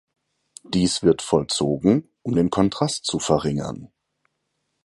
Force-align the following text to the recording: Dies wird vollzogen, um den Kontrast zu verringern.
Dies 0.63 1.03
wird 1.03 1.21
vollzogen, 1.21 2.09
um 2.23 2.33
den 2.33 2.49
Kontrast 2.49 3.05
zu 3.05 3.19
verringern. 3.19 3.91